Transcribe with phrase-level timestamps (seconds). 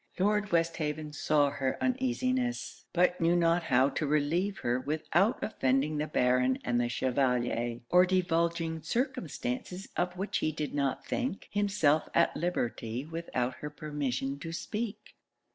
[0.17, 6.07] Lord Westhaven saw her uneasiness; but knew not how to relieve her without offending the
[6.07, 12.35] Baron and the Chevalier, or divulging circumstances of which he did not think himself at
[12.35, 15.13] liberty without her permission to speak.